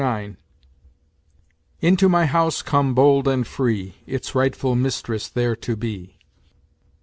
IX" 0.03 0.35
Into 1.87 2.09
my 2.09 2.25
house 2.25 2.63
come 2.63 2.95
bold 2.95 3.27
and 3.27 3.45
free, 3.45 3.97
Its 4.07 4.33
rightful 4.33 4.75
mistress 4.75 5.29
there 5.29 5.55
to 5.57 5.75
be." 5.75 6.17